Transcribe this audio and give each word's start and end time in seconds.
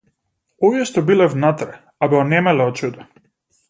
Овие 0.69 0.85
што 0.91 1.03
биле 1.11 1.29
внатре, 1.35 1.79
а 2.03 2.13
бе 2.13 2.21
онемеле 2.25 2.71
од 2.71 2.79
чудо. 2.85 3.11